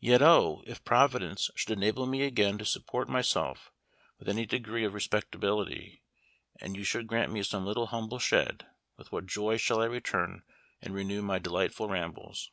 Yet 0.00 0.22
O! 0.22 0.62
if 0.66 0.82
Providence 0.86 1.50
should 1.54 1.70
enable 1.76 2.06
me 2.06 2.22
again 2.22 2.56
to 2.56 2.64
support 2.64 3.10
myself 3.10 3.70
with 4.18 4.26
any 4.26 4.46
degree 4.46 4.86
of 4.86 4.94
respectability, 4.94 6.02
and 6.58 6.74
you 6.74 6.82
should 6.82 7.06
grant 7.06 7.30
me 7.30 7.42
some 7.42 7.66
little 7.66 7.88
humble 7.88 8.18
shed, 8.18 8.66
with 8.96 9.12
what 9.12 9.26
joy 9.26 9.58
shall 9.58 9.82
I 9.82 9.84
return 9.84 10.44
and 10.80 10.94
renew 10.94 11.20
my 11.20 11.38
delightful 11.38 11.90
rambles. 11.90 12.50